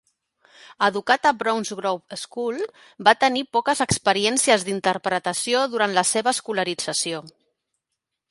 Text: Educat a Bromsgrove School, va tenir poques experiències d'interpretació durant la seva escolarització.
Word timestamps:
Educat 0.85 1.27
a 1.29 1.33
Bromsgrove 1.41 2.17
School, 2.21 2.55
va 3.09 3.13
tenir 3.25 3.45
poques 3.57 3.83
experiències 3.87 4.65
d'interpretació 4.69 5.61
durant 5.75 5.93
la 5.99 6.05
seva 6.15 6.37
escolarització. 6.39 7.21